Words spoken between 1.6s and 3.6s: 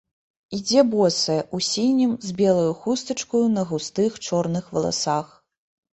сінім, з белаю хустачкаю